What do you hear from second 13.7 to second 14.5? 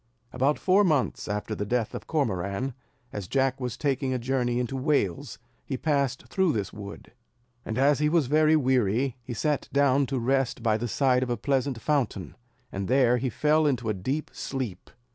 a deep